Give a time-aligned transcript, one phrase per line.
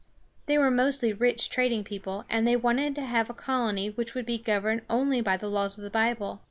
[0.47, 4.25] They were mostly rich trading people, and they wanted to have a colony which would
[4.25, 6.39] be governed only by the laws of the Bible.